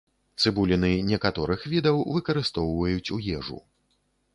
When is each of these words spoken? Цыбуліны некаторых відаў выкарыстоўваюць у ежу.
Цыбуліны 0.43 0.89
некаторых 1.11 1.67
відаў 1.75 2.03
выкарыстоўваюць 2.17 3.09
у 3.19 3.23
ежу. 3.41 3.65